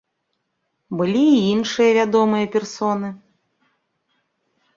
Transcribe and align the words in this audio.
Былі 1.01 1.21
і 1.33 1.35
іншыя 1.53 1.91
вядомыя 1.99 2.45
персоны. 2.57 3.09